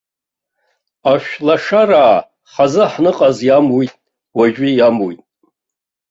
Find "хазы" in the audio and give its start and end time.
2.51-2.83